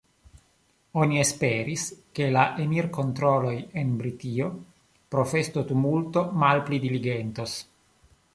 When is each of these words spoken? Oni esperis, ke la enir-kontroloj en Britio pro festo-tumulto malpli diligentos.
Oni 1.01 1.19
esperis, 1.23 1.83
ke 2.19 2.29
la 2.37 2.45
enir-kontroloj 2.63 3.53
en 3.83 3.93
Britio 4.01 4.49
pro 5.13 5.27
festo-tumulto 5.35 6.25
malpli 6.47 6.83
diligentos. 6.89 7.57